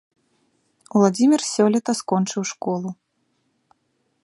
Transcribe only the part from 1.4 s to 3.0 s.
сёлета скончыў школу.